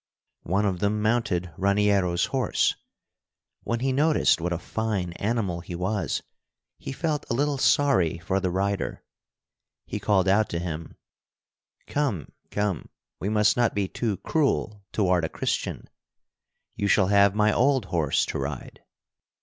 One 0.47 0.65
of 0.65 0.79
them 0.79 0.99
mounted 1.03 1.51
Raniero's 1.59 2.25
horse. 2.33 2.73
When 3.61 3.81
he 3.81 3.91
noticed 3.93 4.41
what 4.41 4.51
a 4.51 4.57
fine 4.57 5.13
animal 5.13 5.59
he 5.59 5.75
was, 5.75 6.23
he 6.79 6.91
felt 6.91 7.23
a 7.29 7.35
little 7.35 7.59
sorry 7.59 8.17
for 8.17 8.39
the 8.39 8.49
rider. 8.49 9.03
He 9.85 9.99
called 9.99 10.27
out 10.27 10.49
to 10.49 10.59
him: 10.59 10.95
"Come, 11.85 12.31
come, 12.49 12.89
we 13.19 13.29
must 13.29 13.55
not 13.55 13.75
be 13.75 13.87
too 13.87 14.17
cruel 14.17 14.81
toward 14.91 15.23
a 15.23 15.29
Christian. 15.29 15.87
You 16.75 16.87
shall 16.87 17.09
have 17.09 17.35
my 17.35 17.53
old 17.53 17.85
horse 17.85 18.25
to 18.25 18.39
ride." 18.39 18.81